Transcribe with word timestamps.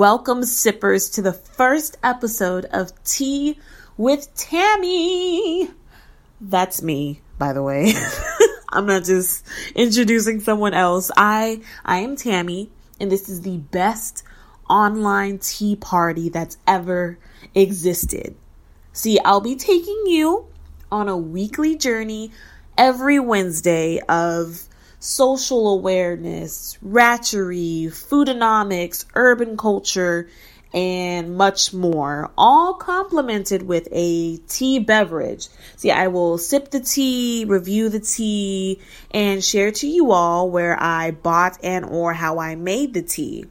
Welcome, 0.00 0.44
sippers, 0.44 1.10
to 1.10 1.20
the 1.20 1.34
first 1.34 1.98
episode 2.02 2.64
of 2.72 2.90
Tea 3.04 3.58
with 3.98 4.34
Tammy. 4.34 5.68
That's 6.40 6.80
me, 6.80 7.20
by 7.36 7.52
the 7.52 7.62
way. 7.62 7.92
I'm 8.70 8.86
not 8.86 9.04
just 9.04 9.46
introducing 9.74 10.40
someone 10.40 10.72
else. 10.72 11.10
I 11.18 11.60
I 11.84 11.98
am 11.98 12.16
Tammy, 12.16 12.70
and 12.98 13.12
this 13.12 13.28
is 13.28 13.42
the 13.42 13.58
best 13.58 14.24
online 14.70 15.36
tea 15.36 15.76
party 15.76 16.30
that's 16.30 16.56
ever 16.66 17.18
existed. 17.54 18.36
See, 18.94 19.18
I'll 19.22 19.42
be 19.42 19.54
taking 19.54 20.04
you 20.06 20.46
on 20.90 21.10
a 21.10 21.16
weekly 21.18 21.76
journey 21.76 22.32
every 22.78 23.20
Wednesday 23.20 24.00
of 24.08 24.66
social 25.00 25.72
awareness, 25.72 26.78
ratchery, 26.84 27.86
foodonomics, 27.86 29.06
urban 29.14 29.56
culture, 29.56 30.28
and 30.72 31.36
much 31.36 31.72
more, 31.72 32.30
all 32.38 32.74
complemented 32.74 33.62
with 33.62 33.88
a 33.90 34.36
tea 34.36 34.78
beverage. 34.78 35.48
See, 35.76 35.90
I 35.90 36.06
will 36.06 36.38
sip 36.38 36.70
the 36.70 36.80
tea, 36.80 37.44
review 37.48 37.88
the 37.88 37.98
tea, 37.98 38.80
and 39.10 39.42
share 39.42 39.72
to 39.72 39.88
you 39.88 40.12
all 40.12 40.48
where 40.48 40.80
I 40.80 41.10
bought 41.10 41.58
and 41.64 41.84
or 41.84 42.12
how 42.12 42.38
I 42.38 42.54
made 42.54 42.94
the 42.94 43.02
tea. 43.02 43.46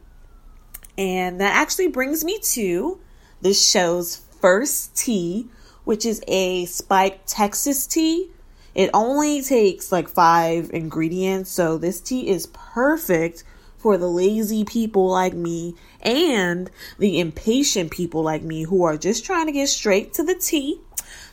And 0.98 1.42
that 1.42 1.56
actually 1.56 1.88
brings 1.88 2.24
me 2.24 2.40
to 2.54 3.00
this 3.42 3.70
show's 3.70 4.18
first 4.40 4.96
tea, 4.96 5.48
which 5.84 6.06
is 6.06 6.22
a 6.28 6.66
spiked 6.66 7.28
Texas 7.28 7.88
tea 7.88 8.32
it 8.80 8.90
only 8.94 9.42
takes 9.42 9.92
like 9.92 10.08
five 10.08 10.70
ingredients, 10.74 11.52
so 11.52 11.78
this 11.78 12.00
tea 12.00 12.30
is 12.30 12.48
perfect 12.48 13.44
for 13.78 13.98
the 13.98 14.08
lazy 14.08 14.64
people 14.64 15.10
like 15.10 15.34
me 15.34 15.76
and 16.00 16.72
the 16.98 17.20
impatient 17.20 17.92
people 17.92 18.24
like 18.24 18.42
me 18.42 18.64
who 18.64 18.86
are 18.86 18.96
just 18.96 19.26
trying 19.26 19.48
to 19.48 19.52
get 19.52 19.68
straight 19.68 20.14
to 20.14 20.24
the 20.24 20.34
tea. 20.34 20.80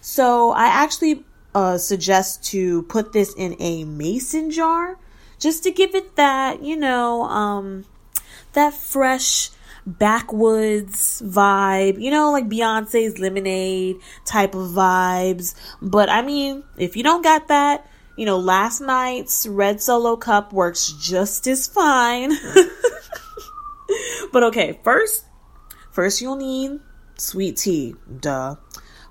So 0.00 0.50
I 0.50 0.66
actually 0.66 1.24
uh, 1.54 1.78
suggest 1.78 2.42
to 2.46 2.82
put 2.82 3.12
this 3.12 3.32
in 3.34 3.54
a 3.60 3.84
mason 3.84 4.50
jar 4.50 4.98
just 5.38 5.62
to 5.62 5.70
give 5.70 5.94
it 5.94 6.16
that, 6.16 6.64
you 6.64 6.74
know, 6.74 7.22
um, 7.26 7.84
that 8.54 8.74
fresh 8.74 9.50
backwoods 9.86 11.22
vibe, 11.24 12.00
you 12.00 12.10
know, 12.10 12.32
like 12.32 12.48
Beyonce's 12.48 13.18
Lemonade 13.18 13.96
type 14.24 14.54
of 14.54 14.70
vibes. 14.70 15.54
But 15.80 16.08
I 16.08 16.22
mean, 16.22 16.64
if 16.76 16.96
you 16.96 17.02
don't 17.02 17.22
got 17.22 17.48
that, 17.48 17.88
you 18.16 18.26
know, 18.26 18.38
last 18.38 18.80
night's 18.80 19.46
red 19.46 19.80
solo 19.80 20.16
cup 20.16 20.52
works 20.52 20.92
just 20.92 21.46
as 21.46 21.66
fine. 21.66 22.30
but 24.32 24.42
okay, 24.44 24.80
first, 24.82 25.24
first 25.92 26.20
you'll 26.20 26.36
need 26.36 26.80
sweet 27.16 27.58
tea. 27.58 27.94
Duh. 28.20 28.56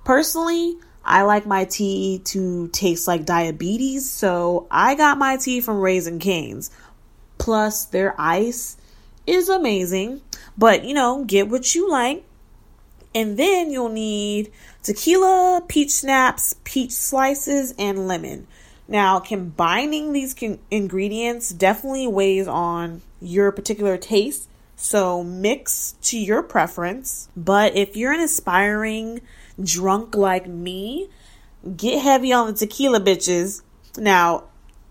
Personally, 0.03 0.75
I 1.03 1.21
like 1.21 1.45
my 1.45 1.65
tea 1.65 2.21
to 2.25 2.67
taste 2.69 3.07
like 3.07 3.25
diabetes, 3.25 4.09
so 4.09 4.67
I 4.69 4.95
got 4.95 5.17
my 5.17 5.37
tea 5.37 5.61
from 5.61 5.79
Raising 5.79 6.19
Cane's. 6.19 6.71
Plus, 7.37 7.85
their 7.85 8.19
ice 8.19 8.77
is 9.27 9.49
amazing. 9.49 10.21
But, 10.57 10.85
you 10.85 10.93
know, 10.93 11.23
get 11.25 11.49
what 11.49 11.75
you 11.75 11.89
like. 11.89 12.23
And 13.13 13.37
then 13.37 13.71
you'll 13.71 13.89
need 13.89 14.51
tequila, 14.83 15.61
peach 15.67 15.93
schnapps, 15.93 16.55
peach 16.63 16.91
slices, 16.91 17.73
and 17.79 18.07
lemon. 18.07 18.47
Now, 18.87 19.19
combining 19.19 20.13
these 20.13 20.35
ingredients 20.69 21.49
definitely 21.49 22.07
weighs 22.07 22.47
on 22.47 23.01
your 23.21 23.51
particular 23.51 23.97
taste. 23.97 24.49
So 24.75 25.23
mix 25.23 25.95
to 26.03 26.19
your 26.19 26.43
preference. 26.43 27.29
But 27.35 27.75
if 27.75 27.95
you're 27.95 28.11
an 28.11 28.19
aspiring 28.19 29.21
drunk 29.61 30.15
like 30.15 30.47
me, 30.47 31.09
get 31.75 32.01
heavy 32.01 32.33
on 32.33 32.47
the 32.47 32.53
tequila 32.53 32.99
bitches. 32.99 33.61
Now, 33.97 34.43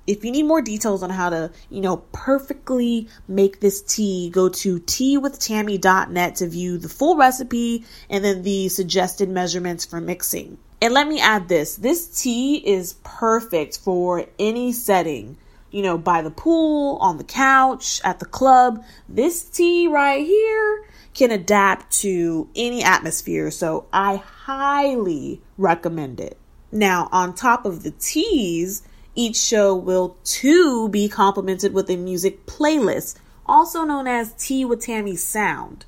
if 0.06 0.24
you 0.24 0.30
need 0.30 0.44
more 0.44 0.62
details 0.62 1.02
on 1.02 1.10
how 1.10 1.30
to, 1.30 1.50
you 1.70 1.80
know, 1.80 1.98
perfectly 2.12 3.08
make 3.26 3.60
this 3.60 3.80
tea, 3.80 4.30
go 4.30 4.48
to 4.48 4.80
teawithtammy.net 4.80 6.36
to 6.36 6.48
view 6.48 6.78
the 6.78 6.88
full 6.88 7.16
recipe 7.16 7.84
and 8.10 8.24
then 8.24 8.42
the 8.42 8.68
suggested 8.68 9.28
measurements 9.28 9.84
for 9.84 10.00
mixing. 10.00 10.58
And 10.82 10.92
let 10.92 11.08
me 11.08 11.20
add 11.20 11.48
this 11.48 11.76
this 11.76 12.22
tea 12.22 12.56
is 12.56 12.96
perfect 13.04 13.78
for 13.78 14.26
any 14.38 14.72
setting. 14.72 15.38
You 15.70 15.82
know, 15.82 15.98
by 15.98 16.22
the 16.22 16.30
pool, 16.30 16.98
on 16.98 17.18
the 17.18 17.24
couch, 17.24 18.00
at 18.04 18.20
the 18.20 18.26
club. 18.26 18.84
This 19.08 19.42
tea 19.42 19.88
right 19.88 20.24
here 20.24 20.84
can 21.14 21.30
adapt 21.30 21.90
to 22.02 22.48
any 22.54 22.84
atmosphere. 22.84 23.50
So 23.50 23.86
I 23.92 24.16
highly 24.16 25.40
recommend 25.56 26.20
it. 26.20 26.36
Now, 26.70 27.08
on 27.10 27.34
top 27.34 27.64
of 27.64 27.82
the 27.82 27.92
teas, 27.92 28.82
each 29.14 29.36
show 29.36 29.74
will 29.74 30.16
too 30.24 30.88
be 30.88 31.08
complemented 31.08 31.72
with 31.72 31.88
a 31.90 31.96
music 31.96 32.46
playlist, 32.46 33.16
also 33.46 33.84
known 33.84 34.06
as 34.06 34.32
Tea 34.34 34.64
with 34.64 34.80
Tammy 34.80 35.16
Sound. 35.16 35.84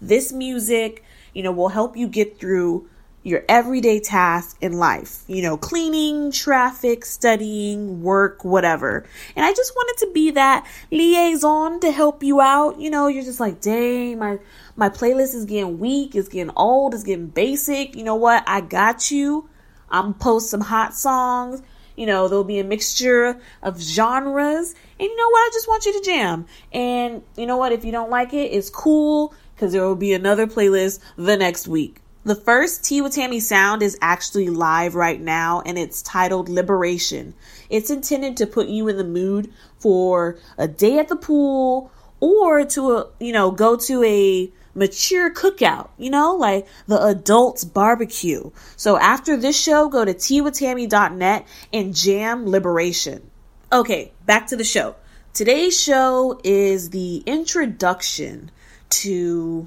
This 0.00 0.32
music, 0.32 1.04
you 1.32 1.42
know, 1.42 1.52
will 1.52 1.68
help 1.68 1.96
you 1.96 2.08
get 2.08 2.38
through 2.38 2.88
your 3.24 3.42
everyday 3.48 3.98
tasks 3.98 4.54
in 4.60 4.74
life, 4.74 5.24
you 5.26 5.42
know, 5.42 5.56
cleaning, 5.56 6.30
traffic, 6.30 7.06
studying, 7.06 8.02
work, 8.02 8.44
whatever. 8.44 9.06
And 9.34 9.46
I 9.46 9.52
just 9.52 9.74
wanted 9.74 10.06
to 10.06 10.12
be 10.12 10.32
that 10.32 10.66
liaison 10.90 11.80
to 11.80 11.90
help 11.90 12.22
you 12.22 12.42
out. 12.42 12.78
You 12.78 12.90
know, 12.90 13.06
you're 13.06 13.24
just 13.24 13.40
like, 13.40 13.62
dang, 13.62 14.18
my 14.18 14.38
my 14.76 14.90
playlist 14.90 15.34
is 15.34 15.46
getting 15.46 15.78
weak, 15.78 16.14
it's 16.14 16.28
getting 16.28 16.52
old, 16.54 16.92
it's 16.92 17.02
getting 17.02 17.28
basic. 17.28 17.96
You 17.96 18.04
know 18.04 18.16
what? 18.16 18.44
I 18.46 18.60
got 18.60 19.10
you. 19.10 19.48
I'm 19.88 20.12
post 20.12 20.50
some 20.50 20.60
hot 20.60 20.94
songs. 20.94 21.62
You 21.96 22.06
know, 22.06 22.28
there'll 22.28 22.44
be 22.44 22.58
a 22.58 22.64
mixture 22.64 23.40
of 23.62 23.80
genres. 23.80 24.74
And 24.98 25.08
you 25.08 25.16
know 25.16 25.28
what? 25.30 25.40
I 25.40 25.50
just 25.52 25.68
want 25.68 25.86
you 25.86 25.92
to 25.92 26.04
jam. 26.04 26.46
And 26.72 27.22
you 27.36 27.46
know 27.46 27.56
what? 27.56 27.72
If 27.72 27.84
you 27.84 27.92
don't 27.92 28.10
like 28.10 28.32
it, 28.32 28.52
it's 28.52 28.70
cool 28.70 29.34
because 29.54 29.72
there 29.72 29.82
will 29.82 29.96
be 29.96 30.12
another 30.12 30.46
playlist 30.46 31.00
the 31.16 31.36
next 31.36 31.68
week. 31.68 32.00
The 32.24 32.34
first 32.34 32.84
Tea 32.84 33.02
with 33.02 33.14
Tammy 33.14 33.38
sound 33.38 33.82
is 33.82 33.98
actually 34.00 34.48
live 34.48 34.94
right 34.94 35.20
now 35.20 35.62
and 35.66 35.78
it's 35.78 36.00
titled 36.00 36.48
Liberation. 36.48 37.34
It's 37.68 37.90
intended 37.90 38.38
to 38.38 38.46
put 38.46 38.68
you 38.68 38.88
in 38.88 38.96
the 38.96 39.04
mood 39.04 39.52
for 39.78 40.38
a 40.56 40.66
day 40.66 40.98
at 40.98 41.08
the 41.08 41.16
pool 41.16 41.92
or 42.20 42.64
to, 42.64 42.92
a, 42.96 43.06
you 43.20 43.32
know, 43.32 43.50
go 43.50 43.76
to 43.76 44.02
a 44.04 44.50
mature 44.74 45.32
cookout, 45.32 45.90
you 45.98 46.10
know, 46.10 46.34
like 46.34 46.66
the 46.86 47.00
adults 47.02 47.64
barbecue. 47.64 48.50
So 48.76 48.98
after 48.98 49.36
this 49.36 49.60
show, 49.60 49.88
go 49.88 50.04
to 50.04 50.14
teawithtammy.net 50.14 51.46
and 51.72 51.94
jam 51.94 52.46
liberation. 52.46 53.30
Okay, 53.72 54.12
back 54.26 54.48
to 54.48 54.56
the 54.56 54.64
show. 54.64 54.96
Today's 55.32 55.80
show 55.80 56.40
is 56.44 56.90
the 56.90 57.22
introduction 57.26 58.50
to 58.90 59.66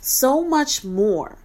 so 0.00 0.42
much 0.42 0.84
more. 0.84 1.36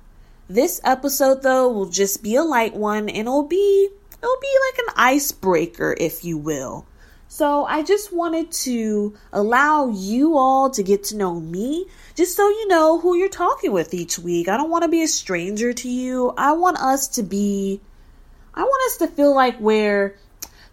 This 0.48 0.80
episode 0.84 1.42
though 1.42 1.70
will 1.70 1.88
just 1.88 2.24
be 2.24 2.36
a 2.36 2.44
light 2.44 2.74
one 2.74 3.10
and 3.10 3.28
it'll 3.28 3.44
be 3.44 3.90
it'll 4.18 4.42
be 4.42 4.58
like 4.70 4.88
an 4.88 4.94
icebreaker 4.96 5.96
if 6.00 6.24
you 6.24 6.38
will. 6.38 6.86
So 7.34 7.66
I 7.66 7.82
just 7.82 8.14
wanted 8.14 8.52
to 8.52 9.16
allow 9.32 9.90
you 9.90 10.38
all 10.38 10.70
to 10.70 10.84
get 10.84 11.06
to 11.06 11.18
know 11.18 11.40
me, 11.40 11.88
just 12.14 12.36
so 12.36 12.48
you 12.48 12.68
know 12.68 13.00
who 13.00 13.18
you're 13.18 13.28
talking 13.28 13.72
with 13.72 13.92
each 13.92 14.20
week. 14.20 14.48
I 14.48 14.56
don't 14.56 14.70
want 14.70 14.84
to 14.84 14.88
be 14.88 15.02
a 15.02 15.08
stranger 15.08 15.74
to 15.74 15.90
you. 15.90 16.32
I 16.38 16.52
want 16.52 16.78
us 16.78 17.08
to 17.08 17.24
be, 17.24 17.82
I 18.54 18.62
want 18.62 18.92
us 18.92 18.98
to 18.98 19.08
feel 19.16 19.34
like 19.34 19.60
we're 19.60 20.16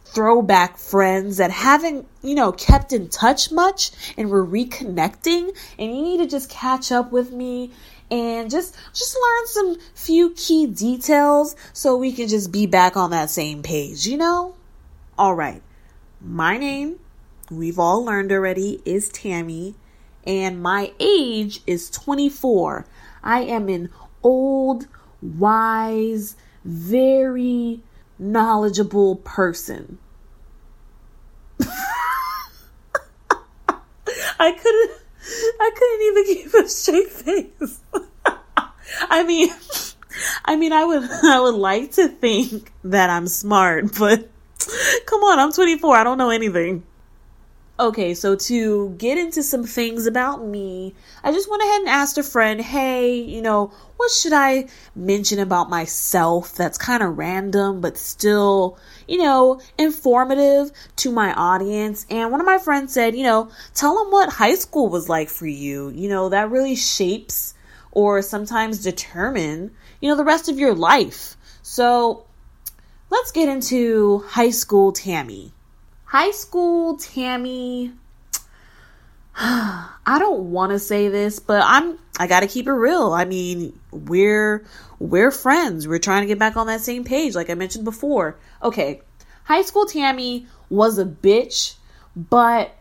throwback 0.05 0.76
friends 0.76 1.38
that 1.38 1.50
haven't, 1.50 2.06
you 2.23 2.34
know, 2.34 2.52
kept 2.52 2.93
in 2.93 3.08
touch 3.08 3.50
much 3.50 3.90
and 4.19 4.29
we're 4.29 4.44
reconnecting 4.44 5.56
and 5.79 5.96
you 5.96 6.02
need 6.02 6.19
to 6.19 6.26
just 6.26 6.50
catch 6.50 6.93
up 6.93 7.11
with 7.11 7.32
me 7.32 7.70
and 8.11 8.50
just 8.50 8.76
just 8.93 9.17
learn 9.17 9.46
some 9.46 9.76
few 9.94 10.34
key 10.34 10.67
details 10.67 11.56
so 11.73 11.96
we 11.96 12.12
can 12.12 12.29
just 12.29 12.52
be 12.52 12.67
back 12.67 12.99
on 12.99 13.12
that 13.12 13.31
same 13.31 13.62
page, 13.62 14.06
you 14.06 14.19
know? 14.19 14.55
All 15.17 15.34
right. 15.34 15.62
My 16.22 16.58
name, 16.58 16.99
we've 17.50 17.78
all 17.78 18.05
learned 18.05 18.31
already, 18.31 18.82
is 18.84 19.08
Tammy, 19.08 19.75
and 20.25 20.62
my 20.62 20.93
age 21.00 21.62
is 21.67 21.88
24. 21.88 22.84
I 23.22 23.40
am 23.40 23.70
an 23.70 23.88
old, 24.22 24.87
wise, 25.22 26.37
very 26.62 27.81
knowledgeable 28.19 29.17
person. 29.17 29.99
I 34.38 34.52
couldn't 34.52 34.90
I 35.61 35.70
couldn't 35.76 36.02
even 36.02 36.25
keep 36.25 36.55
a 36.55 36.69
straight 36.69 37.11
face. 37.11 37.81
I 39.08 39.22
mean 39.22 39.50
I 40.44 40.56
mean 40.56 40.72
I 40.72 40.84
would 40.84 41.11
I 41.11 41.40
would 41.40 41.55
like 41.55 41.93
to 41.93 42.08
think 42.08 42.72
that 42.84 43.08
I'm 43.11 43.26
smart, 43.26 43.99
but 43.99 44.28
Come 45.06 45.20
on, 45.22 45.38
I'm 45.38 45.52
24. 45.52 45.96
I 45.96 46.04
don't 46.04 46.18
know 46.18 46.30
anything. 46.30 46.84
Okay, 47.80 48.12
so 48.12 48.36
to 48.36 48.90
get 48.98 49.16
into 49.16 49.42
some 49.42 49.64
things 49.64 50.04
about 50.04 50.44
me, 50.44 50.94
I 51.24 51.32
just 51.32 51.48
went 51.48 51.62
ahead 51.62 51.80
and 51.80 51.88
asked 51.88 52.18
a 52.18 52.22
friend, 52.22 52.60
hey, 52.60 53.14
you 53.14 53.40
know, 53.40 53.72
what 53.96 54.10
should 54.10 54.34
I 54.34 54.66
mention 54.94 55.38
about 55.38 55.70
myself 55.70 56.54
that's 56.54 56.76
kind 56.76 57.02
of 57.02 57.16
random, 57.16 57.80
but 57.80 57.96
still, 57.96 58.78
you 59.08 59.16
know, 59.16 59.62
informative 59.78 60.72
to 60.96 61.10
my 61.10 61.32
audience? 61.32 62.04
And 62.10 62.30
one 62.30 62.40
of 62.40 62.46
my 62.46 62.58
friends 62.58 62.92
said, 62.92 63.16
you 63.16 63.22
know, 63.22 63.50
tell 63.72 63.96
them 63.96 64.12
what 64.12 64.28
high 64.28 64.56
school 64.56 64.90
was 64.90 65.08
like 65.08 65.30
for 65.30 65.46
you. 65.46 65.88
You 65.88 66.10
know, 66.10 66.28
that 66.28 66.50
really 66.50 66.76
shapes 66.76 67.54
or 67.92 68.20
sometimes 68.20 68.82
determine, 68.82 69.70
you 70.02 70.10
know, 70.10 70.16
the 70.16 70.24
rest 70.24 70.50
of 70.50 70.58
your 70.58 70.74
life. 70.74 71.34
So 71.62 72.26
let's 73.10 73.32
get 73.32 73.48
into 73.48 74.18
high 74.28 74.50
school 74.50 74.92
Tammy. 74.92 75.52
High 76.04 76.30
school 76.30 76.96
Tammy. 76.96 77.92
I 79.36 80.16
don't 80.18 80.50
want 80.50 80.72
to 80.72 80.78
say 80.78 81.08
this, 81.08 81.38
but 81.38 81.62
I'm 81.64 81.98
I 82.18 82.26
got 82.26 82.40
to 82.40 82.46
keep 82.46 82.66
it 82.66 82.72
real. 82.72 83.12
I 83.12 83.24
mean, 83.24 83.78
we're 83.90 84.64
we're 84.98 85.30
friends. 85.30 85.86
We're 85.86 85.98
trying 85.98 86.22
to 86.22 86.26
get 86.26 86.38
back 86.38 86.56
on 86.56 86.66
that 86.66 86.80
same 86.80 87.04
page 87.04 87.34
like 87.34 87.50
I 87.50 87.54
mentioned 87.54 87.84
before. 87.84 88.36
Okay. 88.62 89.02
High 89.44 89.62
school 89.62 89.86
Tammy 89.86 90.46
was 90.68 90.98
a 90.98 91.04
bitch, 91.04 91.74
but 92.14 92.76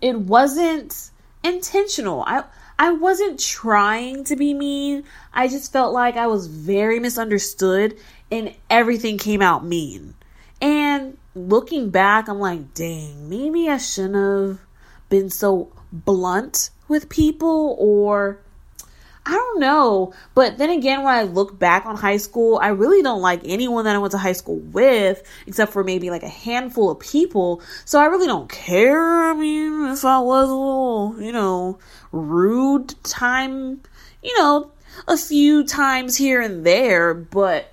it 0.00 0.18
wasn't 0.18 1.10
intentional. 1.42 2.22
I 2.26 2.44
I 2.78 2.92
wasn't 2.92 3.38
trying 3.38 4.24
to 4.24 4.36
be 4.36 4.52
mean. 4.52 5.04
I 5.32 5.48
just 5.48 5.72
felt 5.72 5.92
like 5.92 6.16
I 6.16 6.26
was 6.26 6.46
very 6.46 6.98
misunderstood 6.98 7.96
and 8.30 8.54
everything 8.68 9.18
came 9.18 9.42
out 9.42 9.64
mean. 9.64 10.14
And 10.60 11.18
looking 11.34 11.90
back, 11.90 12.28
I'm 12.28 12.40
like, 12.40 12.74
dang, 12.74 13.28
maybe 13.28 13.68
I 13.68 13.76
shouldn't 13.76 14.14
have 14.14 14.60
been 15.08 15.30
so 15.30 15.72
blunt 15.92 16.70
with 16.88 17.08
people 17.08 17.76
or 17.78 18.40
I 19.26 19.32
don't 19.32 19.60
know. 19.60 20.12
But 20.34 20.58
then 20.58 20.70
again, 20.70 21.02
when 21.02 21.14
I 21.14 21.22
look 21.22 21.58
back 21.58 21.86
on 21.86 21.96
high 21.96 22.18
school, 22.18 22.58
I 22.62 22.68
really 22.68 23.02
don't 23.02 23.22
like 23.22 23.40
anyone 23.44 23.84
that 23.84 23.96
I 23.96 23.98
went 23.98 24.12
to 24.12 24.18
high 24.18 24.32
school 24.32 24.58
with, 24.58 25.22
except 25.46 25.72
for 25.72 25.82
maybe 25.82 26.10
like 26.10 26.22
a 26.22 26.28
handful 26.28 26.90
of 26.90 27.00
people. 27.00 27.62
So 27.86 27.98
I 27.98 28.06
really 28.06 28.26
don't 28.26 28.50
care. 28.50 29.24
I 29.24 29.32
mean, 29.32 29.86
if 29.86 30.04
I 30.04 30.18
was 30.18 30.50
a 30.50 30.54
little, 30.54 31.14
you 31.18 31.32
know, 31.32 31.78
rude 32.12 32.94
time, 33.02 33.80
you 34.22 34.38
know, 34.38 34.70
a 35.08 35.16
few 35.16 35.64
times 35.64 36.16
here 36.16 36.42
and 36.42 36.64
there, 36.64 37.14
but 37.14 37.72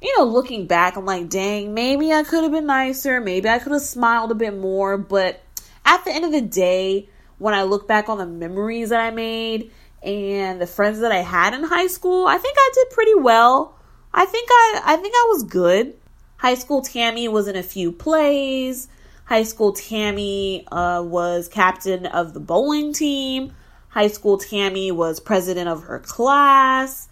you 0.00 0.16
know, 0.16 0.24
looking 0.24 0.66
back, 0.66 0.96
I'm 0.96 1.04
like, 1.04 1.28
dang, 1.28 1.74
maybe 1.74 2.12
I 2.12 2.22
could 2.22 2.44
have 2.44 2.52
been 2.52 2.66
nicer. 2.66 3.20
Maybe 3.20 3.48
I 3.48 3.58
could 3.58 3.72
have 3.72 3.82
smiled 3.82 4.30
a 4.30 4.34
bit 4.34 4.56
more. 4.56 4.96
But 4.96 5.42
at 5.84 6.04
the 6.04 6.12
end 6.12 6.24
of 6.24 6.32
the 6.32 6.40
day, 6.40 7.08
when 7.38 7.52
I 7.52 7.64
look 7.64 7.88
back 7.88 8.08
on 8.08 8.18
the 8.18 8.26
memories 8.26 8.90
that 8.90 9.00
I 9.00 9.10
made 9.10 9.72
and 10.02 10.60
the 10.60 10.66
friends 10.66 11.00
that 11.00 11.12
I 11.12 11.18
had 11.18 11.54
in 11.54 11.64
high 11.64 11.86
school, 11.86 12.26
I 12.26 12.38
think 12.38 12.56
I 12.58 12.70
did 12.74 12.90
pretty 12.90 13.14
well. 13.14 13.74
I 14.12 14.24
think 14.24 14.48
I 14.50 14.80
I 14.84 14.96
think 14.96 15.14
I 15.14 15.26
was 15.30 15.44
good. 15.44 15.94
High 16.36 16.54
school 16.54 16.82
Tammy 16.82 17.28
was 17.28 17.48
in 17.48 17.56
a 17.56 17.62
few 17.62 17.92
plays. 17.92 18.88
High 19.24 19.42
school 19.42 19.72
Tammy 19.72 20.66
uh, 20.68 21.02
was 21.02 21.48
captain 21.48 22.06
of 22.06 22.32
the 22.32 22.40
bowling 22.40 22.92
team. 22.92 23.54
High 23.88 24.08
school 24.08 24.38
Tammy 24.38 24.90
was 24.90 25.20
president 25.20 25.68
of 25.68 25.84
her 25.84 25.98
class 25.98 27.08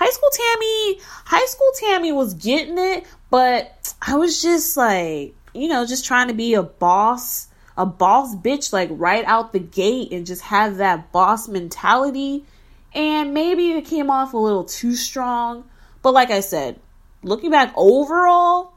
high 0.00 0.10
school 0.10 0.30
Tammy, 0.32 1.00
high 1.26 1.44
school 1.44 1.70
Tammy 1.78 2.10
was 2.10 2.34
getting 2.34 2.78
it, 2.78 3.04
but 3.30 3.94
I 4.00 4.16
was 4.16 4.40
just 4.40 4.76
like, 4.76 5.34
you 5.54 5.68
know, 5.68 5.86
just 5.86 6.06
trying 6.06 6.28
to 6.28 6.34
be 6.34 6.54
a 6.54 6.62
boss, 6.62 7.48
a 7.76 7.86
boss 7.86 8.34
bitch, 8.34 8.72
like 8.72 8.88
right 8.92 9.24
out 9.24 9.52
the 9.52 9.58
gate 9.58 10.12
and 10.12 10.26
just 10.26 10.42
have 10.42 10.76
that 10.76 11.12
boss 11.12 11.48
mentality. 11.48 12.44
And 12.92 13.32
maybe 13.32 13.72
it 13.72 13.84
came 13.84 14.10
off 14.10 14.34
a 14.34 14.38
little 14.38 14.64
too 14.64 14.94
strong. 14.94 15.64
But 16.02 16.14
like 16.14 16.30
I 16.30 16.40
said, 16.40 16.80
looking 17.22 17.50
back 17.50 17.72
overall, 17.76 18.72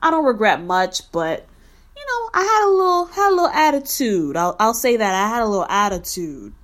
I 0.00 0.10
don't 0.10 0.24
regret 0.24 0.62
much, 0.62 1.10
but 1.12 1.46
you 1.96 2.04
know, 2.06 2.30
I 2.32 2.42
had 2.42 2.66
a 2.66 2.70
little 2.70 3.04
had 3.06 3.28
a 3.28 3.34
little 3.34 3.48
attitude. 3.48 4.36
I'll 4.36 4.56
I'll 4.60 4.74
say 4.74 4.96
that 4.96 5.14
I 5.14 5.28
had 5.28 5.42
a 5.42 5.46
little 5.46 5.66
attitude 5.68 6.54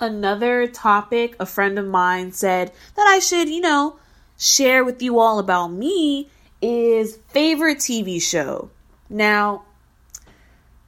another 0.00 0.66
topic 0.66 1.36
a 1.40 1.46
friend 1.46 1.78
of 1.78 1.86
mine 1.86 2.32
said 2.32 2.72
that 2.96 3.06
I 3.06 3.18
should, 3.18 3.48
you 3.48 3.60
know, 3.60 3.98
share 4.38 4.84
with 4.84 5.02
you 5.02 5.18
all 5.18 5.38
about 5.38 5.68
me 5.68 6.28
is 6.60 7.18
favorite 7.28 7.78
TV 7.78 8.20
show. 8.20 8.70
Now, 9.08 9.64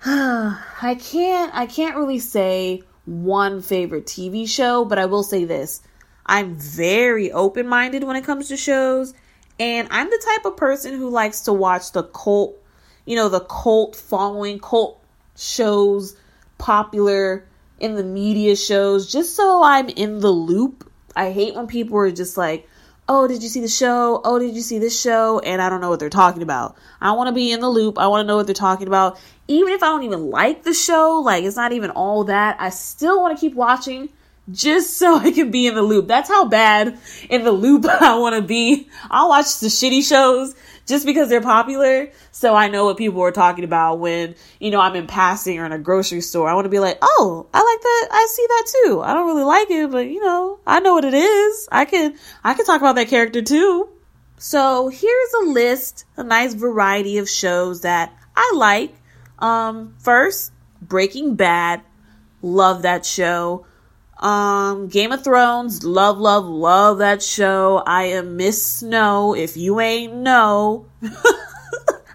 I 0.04 0.96
can't 1.00 1.52
I 1.54 1.66
can't 1.66 1.96
really 1.96 2.20
say 2.20 2.82
one 3.04 3.62
favorite 3.62 4.06
TV 4.06 4.48
show, 4.48 4.84
but 4.84 4.98
I 4.98 5.06
will 5.06 5.24
say 5.24 5.44
this. 5.44 5.82
I'm 6.24 6.54
very 6.54 7.32
open-minded 7.32 8.04
when 8.04 8.14
it 8.14 8.24
comes 8.24 8.48
to 8.48 8.56
shows, 8.56 9.14
and 9.58 9.88
I'm 9.90 10.08
the 10.08 10.22
type 10.24 10.44
of 10.44 10.56
person 10.56 10.94
who 10.94 11.08
likes 11.08 11.40
to 11.42 11.52
watch 11.52 11.92
the 11.92 12.04
cult, 12.04 12.56
you 13.06 13.16
know, 13.16 13.28
the 13.28 13.40
cult 13.40 13.96
following 13.96 14.60
cult 14.60 15.02
shows 15.36 16.16
popular 16.58 17.46
in 17.80 17.94
the 17.94 18.04
media 18.04 18.54
shows 18.54 19.10
just 19.10 19.34
so 19.34 19.62
I'm 19.62 19.88
in 19.88 20.20
the 20.20 20.30
loop. 20.30 20.88
I 21.16 21.32
hate 21.32 21.54
when 21.54 21.66
people 21.66 21.96
are 21.98 22.10
just 22.12 22.36
like, 22.36 22.68
oh, 23.08 23.26
did 23.26 23.42
you 23.42 23.48
see 23.48 23.60
the 23.60 23.68
show? 23.68 24.20
Oh, 24.24 24.38
did 24.38 24.54
you 24.54 24.60
see 24.60 24.78
this 24.78 25.00
show? 25.00 25.38
And 25.40 25.62
I 25.62 25.68
don't 25.68 25.80
know 25.80 25.88
what 25.88 25.98
they're 25.98 26.10
talking 26.10 26.42
about. 26.42 26.76
I 27.00 27.12
want 27.12 27.28
to 27.28 27.32
be 27.32 27.50
in 27.50 27.60
the 27.60 27.68
loop. 27.68 27.98
I 27.98 28.06
want 28.06 28.22
to 28.22 28.26
know 28.26 28.36
what 28.36 28.46
they're 28.46 28.54
talking 28.54 28.86
about. 28.86 29.18
Even 29.48 29.72
if 29.72 29.82
I 29.82 29.86
don't 29.86 30.02
even 30.02 30.30
like 30.30 30.62
the 30.62 30.74
show, 30.74 31.20
like 31.24 31.44
it's 31.44 31.56
not 31.56 31.72
even 31.72 31.90
all 31.90 32.24
that, 32.24 32.56
I 32.60 32.68
still 32.68 33.20
want 33.20 33.36
to 33.36 33.40
keep 33.40 33.54
watching 33.54 34.10
just 34.50 34.96
so 34.96 35.16
I 35.18 35.30
can 35.30 35.50
be 35.50 35.66
in 35.66 35.74
the 35.74 35.82
loop. 35.82 36.08
That's 36.08 36.28
how 36.28 36.46
bad 36.46 36.98
in 37.28 37.44
the 37.44 37.52
loop 37.52 37.84
I 37.88 38.18
want 38.18 38.36
to 38.36 38.42
be. 38.42 38.88
I'll 39.10 39.28
watch 39.28 39.58
the 39.60 39.68
shitty 39.68 40.06
shows 40.06 40.54
just 40.86 41.04
because 41.04 41.28
they're 41.28 41.40
popular. 41.40 42.10
So 42.32 42.54
I 42.54 42.68
know 42.68 42.86
what 42.86 42.96
people 42.96 43.22
are 43.22 43.30
talking 43.30 43.64
about 43.64 43.98
when, 43.98 44.34
you 44.58 44.70
know, 44.70 44.80
I'm 44.80 44.96
in 44.96 45.06
passing 45.06 45.58
or 45.58 45.66
in 45.66 45.72
a 45.72 45.78
grocery 45.78 46.22
store. 46.22 46.48
I 46.48 46.54
want 46.54 46.64
to 46.64 46.70
be 46.70 46.78
like, 46.78 46.98
oh, 47.02 47.46
I 47.52 47.58
like 47.58 47.82
that. 47.82 48.08
I 48.10 48.26
see 48.30 48.46
that 48.48 48.66
too. 48.66 49.00
I 49.02 49.14
don't 49.14 49.26
really 49.26 49.44
like 49.44 49.70
it, 49.70 49.90
but 49.90 50.06
you 50.06 50.24
know, 50.24 50.58
I 50.66 50.80
know 50.80 50.94
what 50.94 51.04
it 51.04 51.14
is. 51.14 51.68
I 51.70 51.84
can, 51.84 52.16
I 52.42 52.54
can 52.54 52.64
talk 52.64 52.80
about 52.80 52.96
that 52.96 53.08
character 53.08 53.42
too. 53.42 53.88
So 54.38 54.88
here's 54.88 55.32
a 55.42 55.46
list, 55.46 56.04
a 56.16 56.22
nice 56.22 56.54
variety 56.54 57.18
of 57.18 57.28
shows 57.28 57.82
that 57.82 58.16
I 58.36 58.52
like. 58.54 58.94
Um, 59.40 59.94
first, 59.98 60.52
Breaking 60.80 61.34
Bad. 61.34 61.82
Love 62.40 62.82
that 62.82 63.04
show. 63.04 63.66
Um, 64.18 64.88
Game 64.88 65.12
of 65.12 65.22
Thrones, 65.22 65.84
love, 65.84 66.18
love, 66.18 66.44
love 66.44 66.98
that 66.98 67.22
show. 67.22 67.82
I 67.86 68.04
am 68.04 68.36
Miss 68.36 68.64
Snow. 68.64 69.34
If 69.34 69.56
you 69.56 69.78
ain't 69.78 70.14
know, 70.14 70.86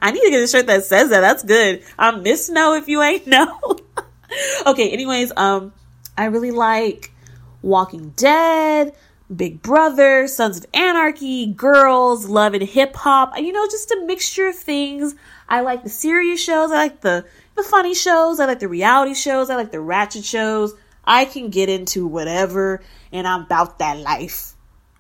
I 0.02 0.12
need 0.12 0.22
to 0.22 0.30
get 0.30 0.44
a 0.44 0.48
shirt 0.48 0.68
that 0.68 0.84
says 0.84 1.10
that. 1.12 1.22
That's 1.22 1.44
good. 1.44 1.82
I'm 1.98 2.22
Miss 2.22 2.48
Snow. 2.48 2.74
If 2.74 2.90
you 2.90 3.02
ain't 3.02 3.26
know. 3.26 3.78
okay. 4.66 4.90
Anyways, 4.90 5.32
um, 5.38 5.72
I 6.18 6.26
really 6.26 6.52
like 6.52 7.14
Walking 7.62 8.10
Dead, 8.18 8.94
Big 9.34 9.62
Brother, 9.62 10.28
Sons 10.28 10.58
of 10.58 10.66
Anarchy, 10.74 11.54
Girls, 11.54 12.26
Love 12.26 12.54
and 12.54 12.64
Hip 12.64 12.98
Hop. 12.98 13.38
You 13.38 13.54
know, 13.54 13.66
just 13.68 13.92
a 13.92 14.04
mixture 14.06 14.50
of 14.50 14.56
things. 14.58 15.16
I 15.48 15.62
like 15.62 15.84
the 15.84 15.90
serious 15.90 16.44
shows. 16.44 16.72
I 16.72 16.76
like 16.76 17.00
the 17.00 17.26
the 17.56 17.64
funny 17.64 17.94
shows. 17.94 18.42
I 18.42 18.46
like 18.46 18.60
the 18.60 18.68
reality 18.68 19.14
shows. 19.14 19.50
I 19.50 19.56
like 19.56 19.72
the 19.72 19.80
ratchet 19.80 20.26
shows. 20.26 20.74
I 21.04 21.26
can 21.26 21.50
get 21.50 21.70
into 21.70 22.08
whatever 22.08 22.82
and 23.12 23.28
I'm 23.28 23.42
about 23.42 23.80
that 23.80 23.98
life. 23.98 24.54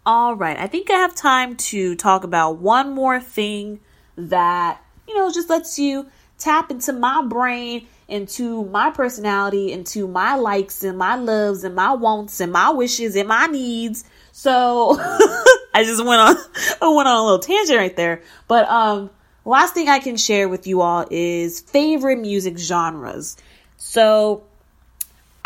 All 0.05 0.35
right, 0.35 0.57
I 0.57 0.67
think 0.67 0.89
I 0.89 0.95
have 0.95 1.15
time 1.15 1.55
to 1.55 1.95
talk 1.95 2.25
about 2.25 2.57
one 2.57 2.93
more 2.93 3.21
thing 3.21 3.79
that, 4.17 4.83
you 5.07 5.15
know, 5.15 5.31
just 5.31 5.49
lets 5.49 5.79
you 5.79 6.07
tap 6.37 6.69
into 6.69 6.91
my 6.91 7.23
brain, 7.25 7.87
into 8.07 8.65
my 8.65 8.89
personality, 8.91 9.71
into 9.71 10.07
my 10.07 10.35
likes 10.35 10.83
and 10.83 10.97
my 10.97 11.15
loves 11.15 11.63
and 11.63 11.73
my 11.73 11.93
wants 11.93 12.41
and 12.41 12.51
my 12.51 12.69
wishes 12.69 13.15
and 13.15 13.29
my 13.29 13.45
needs. 13.47 14.03
So 14.33 14.97
I 15.73 15.83
just 15.83 16.03
went 16.03 16.21
on 16.21 16.35
I 16.81 16.89
went 16.89 17.07
on 17.07 17.17
a 17.17 17.23
little 17.23 17.39
tangent 17.39 17.77
right 17.77 17.95
there. 17.95 18.21
But 18.47 18.67
um 18.67 19.09
last 19.45 19.73
thing 19.73 19.87
I 19.87 19.99
can 19.99 20.17
share 20.17 20.49
with 20.49 20.67
you 20.67 20.81
all 20.81 21.05
is 21.09 21.61
favorite 21.61 22.19
music 22.19 22.57
genres. 22.57 23.37
So 23.77 24.43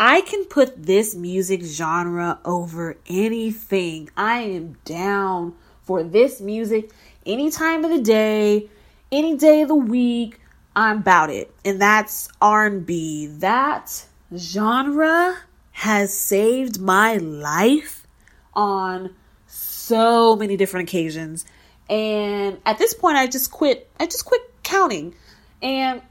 I 0.00 0.20
can 0.20 0.44
put 0.44 0.84
this 0.84 1.16
music 1.16 1.62
genre 1.64 2.38
over 2.44 2.96
anything. 3.08 4.10
I 4.16 4.40
am 4.40 4.76
down 4.84 5.54
for 5.82 6.04
this 6.04 6.40
music 6.40 6.90
any 7.26 7.50
time 7.50 7.84
of 7.84 7.90
the 7.90 8.00
day, 8.00 8.68
any 9.10 9.36
day 9.36 9.62
of 9.62 9.68
the 9.68 9.74
week. 9.74 10.40
I'm 10.76 10.98
about 10.98 11.30
it. 11.30 11.52
And 11.64 11.80
that's 11.80 12.28
R&B. 12.40 13.26
That 13.38 14.06
genre 14.36 15.38
has 15.72 16.16
saved 16.16 16.80
my 16.80 17.16
life 17.16 18.06
on 18.54 19.14
so 19.46 20.36
many 20.36 20.56
different 20.56 20.88
occasions. 20.88 21.44
And 21.90 22.58
at 22.64 22.78
this 22.78 22.94
point 22.94 23.16
I 23.16 23.26
just 23.26 23.50
quit 23.50 23.90
I 23.98 24.06
just 24.06 24.24
quit 24.24 24.42
counting. 24.62 25.14
And 25.60 26.02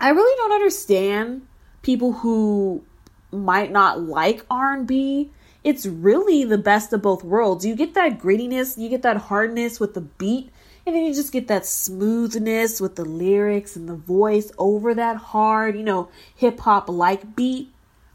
I 0.00 0.10
really 0.10 0.36
don't 0.36 0.52
understand 0.52 1.46
people 1.82 2.12
who 2.12 2.84
might 3.32 3.72
not 3.72 4.00
like 4.00 4.44
R&B, 4.50 5.30
it's 5.64 5.86
really 5.86 6.44
the 6.44 6.58
best 6.58 6.92
of 6.92 7.02
both 7.02 7.24
worlds. 7.24 7.64
You 7.64 7.74
get 7.74 7.94
that 7.94 8.18
grittiness, 8.18 8.76
you 8.76 8.88
get 8.88 9.02
that 9.02 9.16
hardness 9.16 9.80
with 9.80 9.94
the 9.94 10.00
beat, 10.00 10.50
and 10.84 10.94
then 10.94 11.04
you 11.04 11.14
just 11.14 11.32
get 11.32 11.48
that 11.48 11.64
smoothness 11.64 12.80
with 12.80 12.96
the 12.96 13.04
lyrics 13.04 13.76
and 13.76 13.88
the 13.88 13.94
voice 13.94 14.50
over 14.58 14.94
that 14.94 15.16
hard, 15.16 15.76
you 15.76 15.84
know, 15.84 16.08
hip 16.34 16.58
hop 16.60 16.88
like 16.88 17.36
beat. 17.36 17.68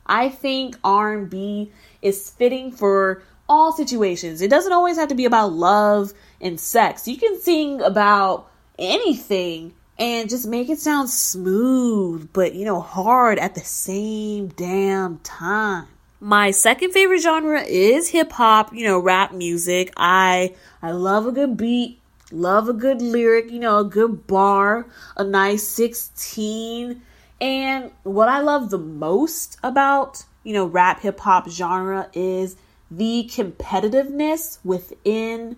I 0.06 0.30
think 0.30 0.78
R&B 0.84 1.72
is 2.02 2.30
fitting 2.30 2.72
for 2.72 3.24
all 3.48 3.72
situations. 3.72 4.42
It 4.42 4.50
doesn't 4.50 4.74
always 4.74 4.98
have 4.98 5.10
to 5.10 5.16
be 5.16 5.26
about 5.26 5.54
love 5.54 6.14
and 6.42 6.60
sex. 6.60 7.08
You 7.08 7.18
can 7.18 7.40
sing 7.40 7.82
about 7.82 8.50
anything 8.78 9.74
and 10.00 10.30
just 10.30 10.48
make 10.48 10.70
it 10.70 10.80
sound 10.80 11.10
smooth, 11.10 12.30
but 12.34 12.54
you 12.54 12.66
know, 12.66 12.82
hard 12.82 13.39
at 13.39 13.56
the 13.56 13.62
same 13.62 14.50
damn 14.50 15.20
time. 15.20 15.88
My 16.20 16.51
second 16.51 16.92
favorite 16.92 17.22
genre 17.22 17.62
is 17.62 18.10
hip 18.10 18.32
hop, 18.32 18.74
you 18.74 18.86
know, 18.86 19.00
rap 19.00 19.34
music. 19.34 19.94
I 19.98 20.56
I 20.82 20.92
love 20.92 21.27
a 21.27 21.32
good 21.32 21.58
beat, 21.58 22.00
love 22.32 22.70
a 22.70 22.74
good 22.74 23.01
lyric, 23.01 23.51
you 23.51 23.60
know, 23.60 23.80
a 23.80 23.84
good 23.84 24.27
bar, 24.27 24.88
a 25.16 25.24
nice 25.24 25.68
16. 25.68 27.01
And 27.39 27.92
what 28.04 28.30
I 28.30 28.39
love 28.39 28.72
the 28.72 28.80
most 28.80 29.58
about, 29.63 30.25
you 30.44 30.54
know, 30.54 30.66
rap 30.66 31.01
hip 31.01 31.20
hop 31.20 31.50
genre 31.50 32.10
is 32.13 32.56
the 32.89 33.30
competitiveness 33.32 34.58
within, 34.63 35.58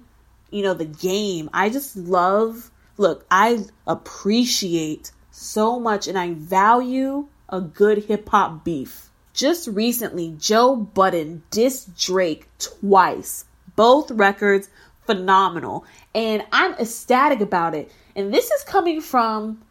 you 0.52 0.64
know, 0.64 0.74
the 0.74 0.86
game. 0.86 1.50
I 1.54 1.70
just 1.70 1.96
love 1.96 2.70
Look, 3.00 3.26
I 3.32 3.64
appreciate 3.88 5.14
so 5.32 5.80
much 5.80 6.10
and 6.10 6.20
I 6.20 6.34
value 6.34 7.28
a 7.48 7.62
good 7.62 8.04
hip 8.04 8.28
hop 8.28 8.66
beef. 8.66 9.10
Just 9.34 9.70
recently, 9.70 10.36
Joe 10.38 10.76
Budden 10.76 11.44
dissed 11.50 11.98
Drake 11.98 12.50
twice. 12.60 13.46
Both 13.78 14.12
records 14.12 14.70
phenomenal. 15.06 15.86
And 16.14 16.44
I'm 16.52 16.74
ecstatic 16.74 17.40
about 17.40 17.74
it. 17.74 17.90
And 18.18 18.34
this 18.34 18.52
is 18.52 18.64
coming 18.66 19.00
from 19.00 19.62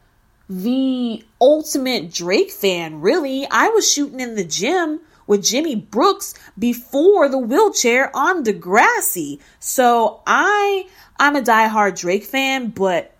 the 0.49 1.23
ultimate 1.39 2.11
Drake 2.11 2.51
fan, 2.51 3.03
really. 3.03 3.47
I 3.51 3.69
was 3.69 3.93
shooting 3.93 4.21
in 4.21 4.37
the 4.37 4.45
gym 4.45 5.01
with 5.27 5.45
Jimmy 5.45 5.75
Brooks 5.75 6.33
before 6.59 7.29
the 7.29 7.37
wheelchair 7.37 8.11
on 8.17 8.43
Degrassi. 8.43 9.39
So 9.61 10.23
I 10.27 10.87
I'm 11.19 11.37
a 11.37 11.43
diehard 11.43 12.01
Drake 12.01 12.25
fan, 12.25 12.71
but 12.71 13.13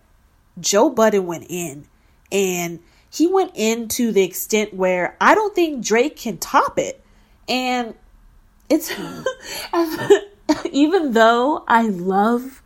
Joe 0.59 0.89
Budden 0.89 1.25
went 1.25 1.45
in 1.49 1.85
and 2.31 2.79
he 3.09 3.27
went 3.27 3.51
in 3.55 3.87
to 3.89 4.11
the 4.11 4.23
extent 4.23 4.73
where 4.73 5.15
I 5.19 5.35
don't 5.35 5.55
think 5.55 5.83
Drake 5.83 6.17
can 6.17 6.37
top 6.37 6.77
it. 6.77 7.03
And 7.47 7.95
it's 8.69 8.93
even 10.71 11.13
though 11.13 11.63
I 11.67 11.87
love 11.87 12.61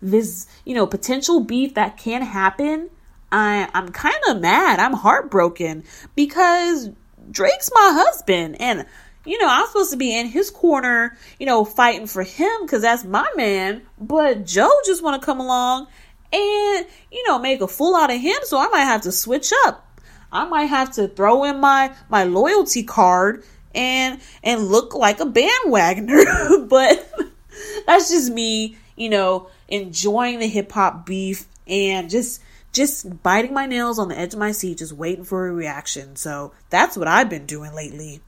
this, 0.00 0.46
you 0.64 0.74
know, 0.74 0.86
potential 0.86 1.40
beef 1.40 1.74
that 1.74 1.96
can 1.96 2.22
happen, 2.22 2.90
I 3.32 3.68
I'm 3.74 3.90
kind 3.90 4.16
of 4.28 4.40
mad. 4.40 4.78
I'm 4.78 4.92
heartbroken 4.92 5.84
because 6.14 6.90
Drake's 7.30 7.70
my 7.74 7.90
husband 7.92 8.60
and 8.60 8.86
you 9.24 9.38
know, 9.38 9.48
I'm 9.48 9.66
supposed 9.66 9.90
to 9.90 9.98
be 9.98 10.16
in 10.16 10.26
his 10.26 10.48
corner, 10.48 11.18
you 11.38 11.44
know, 11.44 11.64
fighting 11.64 12.06
for 12.06 12.22
him 12.22 12.68
cuz 12.68 12.82
that's 12.82 13.04
my 13.04 13.28
man, 13.36 13.82
but 14.00 14.46
Joe 14.46 14.70
just 14.86 15.02
want 15.02 15.20
to 15.20 15.26
come 15.26 15.40
along 15.40 15.88
and 16.32 16.86
you 17.10 17.26
know 17.26 17.38
make 17.38 17.60
a 17.60 17.68
fool 17.68 17.96
out 17.96 18.10
of 18.10 18.20
him 18.20 18.36
so 18.42 18.58
i 18.58 18.68
might 18.68 18.80
have 18.80 19.00
to 19.02 19.12
switch 19.12 19.52
up. 19.64 19.88
I 20.30 20.46
might 20.46 20.66
have 20.66 20.92
to 20.92 21.08
throw 21.08 21.44
in 21.44 21.60
my 21.60 21.94
my 22.08 22.24
loyalty 22.24 22.82
card 22.82 23.44
and 23.74 24.20
and 24.42 24.68
look 24.68 24.94
like 24.94 25.20
a 25.20 25.24
bandwagoner. 25.24 26.68
But 26.68 27.10
that's 27.86 28.10
just 28.10 28.32
me 28.32 28.76
you 28.96 29.08
know 29.08 29.48
enjoying 29.68 30.38
the 30.38 30.48
hip 30.48 30.72
hop 30.72 31.06
beef 31.06 31.46
and 31.66 32.10
just 32.10 32.42
just 32.72 33.22
biting 33.22 33.54
my 33.54 33.66
nails 33.66 33.98
on 33.98 34.08
the 34.08 34.18
edge 34.18 34.34
of 34.34 34.38
my 34.38 34.52
seat 34.52 34.78
just 34.78 34.92
waiting 34.92 35.24
for 35.24 35.48
a 35.48 35.52
reaction. 35.52 36.16
So 36.16 36.52
that's 36.70 36.96
what 36.96 37.08
i've 37.08 37.30
been 37.30 37.46
doing 37.46 37.74
lately. 37.74 38.20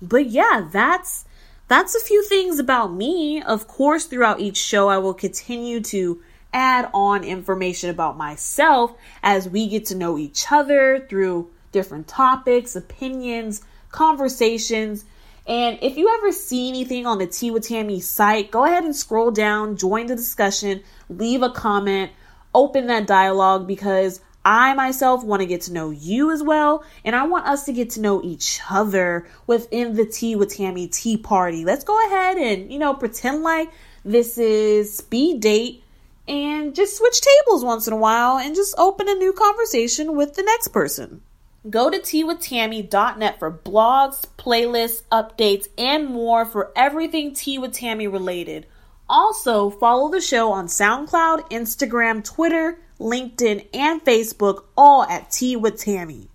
But 0.00 0.26
yeah 0.26 0.68
that's 0.70 1.24
that's 1.66 1.94
a 1.94 2.00
few 2.00 2.24
things 2.24 2.58
about 2.58 2.92
me. 2.92 3.42
Of 3.42 3.66
course 3.66 4.06
throughout 4.06 4.40
each 4.40 4.56
show 4.56 4.88
i 4.88 4.98
will 4.98 5.14
continue 5.14 5.80
to 5.80 6.22
add 6.52 6.90
on 6.92 7.24
information 7.24 7.90
about 7.90 8.16
myself 8.16 8.94
as 9.22 9.48
we 9.48 9.68
get 9.68 9.86
to 9.86 9.94
know 9.94 10.18
each 10.18 10.50
other 10.50 11.06
through 11.08 11.50
different 11.72 12.08
topics, 12.08 12.76
opinions, 12.76 13.62
conversations. 13.90 15.04
And 15.46 15.78
if 15.82 15.96
you 15.96 16.08
ever 16.18 16.32
see 16.32 16.68
anything 16.68 17.06
on 17.06 17.18
the 17.18 17.26
Tea 17.26 17.50
with 17.50 17.66
Tammy 17.66 18.00
site, 18.00 18.50
go 18.50 18.64
ahead 18.64 18.84
and 18.84 18.94
scroll 18.94 19.30
down, 19.30 19.76
join 19.76 20.06
the 20.06 20.16
discussion, 20.16 20.82
leave 21.08 21.42
a 21.42 21.50
comment, 21.50 22.12
open 22.54 22.86
that 22.88 23.06
dialogue 23.06 23.66
because 23.66 24.20
I 24.44 24.74
myself 24.74 25.22
want 25.22 25.40
to 25.40 25.46
get 25.46 25.62
to 25.62 25.72
know 25.72 25.90
you 25.90 26.30
as 26.30 26.42
well, 26.42 26.82
and 27.04 27.14
I 27.14 27.26
want 27.26 27.46
us 27.46 27.64
to 27.64 27.72
get 27.72 27.90
to 27.90 28.00
know 28.00 28.22
each 28.22 28.60
other 28.70 29.28
within 29.46 29.94
the 29.94 30.06
Tea 30.06 30.34
with 30.34 30.54
Tammy 30.54 30.88
Tea 30.88 31.18
Party. 31.18 31.64
Let's 31.64 31.84
go 31.84 32.06
ahead 32.06 32.38
and, 32.38 32.72
you 32.72 32.78
know, 32.78 32.94
pretend 32.94 33.42
like 33.42 33.70
this 34.04 34.38
is 34.38 34.96
speed 34.96 35.40
date 35.40 35.84
and 36.30 36.76
just 36.76 36.96
switch 36.96 37.20
tables 37.20 37.64
once 37.64 37.88
in 37.88 37.92
a 37.92 37.96
while 37.96 38.38
and 38.38 38.54
just 38.54 38.76
open 38.78 39.08
a 39.08 39.14
new 39.14 39.32
conversation 39.32 40.16
with 40.16 40.34
the 40.34 40.44
next 40.44 40.68
person. 40.68 41.22
Go 41.68 41.90
to 41.90 41.98
teawithtammy.net 41.98 43.38
for 43.40 43.50
blogs, 43.50 44.24
playlists, 44.38 45.02
updates, 45.10 45.66
and 45.76 46.06
more 46.06 46.44
for 46.44 46.72
everything 46.76 47.34
Tea 47.34 47.58
with 47.58 47.72
Tammy 47.72 48.06
related. 48.06 48.66
Also, 49.08 49.70
follow 49.70 50.08
the 50.08 50.20
show 50.20 50.52
on 50.52 50.68
SoundCloud, 50.68 51.50
Instagram, 51.50 52.24
Twitter, 52.24 52.78
LinkedIn, 53.00 53.66
and 53.74 54.02
Facebook, 54.04 54.64
all 54.76 55.02
at 55.02 55.32
Tea 55.32 55.56
with 55.56 55.80
Tammy. 55.80 56.28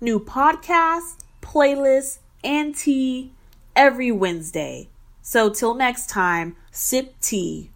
New 0.00 0.18
podcasts, 0.18 1.16
playlists, 1.40 2.18
and 2.42 2.74
tea 2.74 3.30
every 3.76 4.10
Wednesday. 4.10 4.88
So, 5.22 5.50
till 5.50 5.74
next 5.74 6.10
time, 6.10 6.56
sip 6.72 7.14
tea. 7.20 7.70